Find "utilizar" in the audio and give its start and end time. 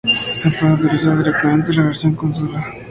0.73-1.15